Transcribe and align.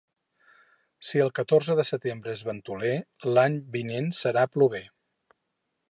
Si 1.09 1.21
el 1.25 1.29
catorze 1.39 1.75
de 1.79 1.85
setembre 1.89 2.35
és 2.39 2.41
ventoler, 2.49 2.95
l'any 3.37 3.61
vinent 3.79 4.13
serà 4.23 4.49
plover. 4.57 4.87